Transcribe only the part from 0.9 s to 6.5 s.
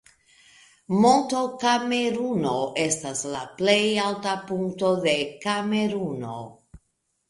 Monto Kameruno estas la plej alta punkto de Kameruno.